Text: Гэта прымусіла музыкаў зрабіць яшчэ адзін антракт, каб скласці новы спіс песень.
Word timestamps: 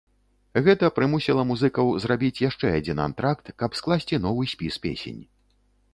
Гэта 0.67 0.87
прымусіла 0.97 1.43
музыкаў 1.49 1.91
зрабіць 2.07 2.43
яшчэ 2.45 2.73
адзін 2.79 2.97
антракт, 3.07 3.45
каб 3.63 3.77
скласці 3.81 4.15
новы 4.25 4.43
спіс 4.55 4.75
песень. 4.87 5.21